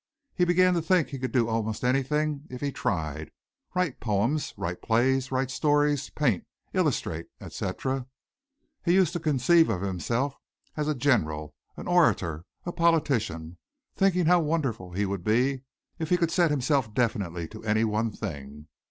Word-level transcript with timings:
He 0.33 0.45
began 0.45 0.73
to 0.73 0.81
think 0.81 1.09
he 1.09 1.19
could 1.19 1.31
do 1.31 1.47
almost 1.47 1.83
anything 1.83 2.47
if 2.49 2.59
he 2.59 2.71
tried 2.71 3.29
write 3.75 3.99
poems, 3.99 4.51
write 4.57 4.81
plays, 4.81 5.31
write 5.31 5.51
stories, 5.51 6.09
paint, 6.09 6.43
illustrate, 6.73 7.27
etc. 7.39 8.07
He 8.83 8.95
used 8.95 9.13
to 9.13 9.19
conceive 9.19 9.69
of 9.69 9.83
himself 9.83 10.35
as 10.75 10.87
a 10.87 10.95
general, 10.95 11.53
an 11.77 11.87
orator, 11.87 12.45
a 12.65 12.71
politician 12.71 13.59
thinking 13.95 14.25
how 14.25 14.39
wonderful 14.39 14.91
he 14.93 15.05
would 15.05 15.23
be 15.23 15.61
if 15.99 16.09
he 16.09 16.17
could 16.17 16.31
set 16.31 16.49
himself 16.49 16.95
definitely 16.95 17.47
to 17.49 17.63
any 17.63 17.83
one 17.83 18.09
thing. 18.11 18.69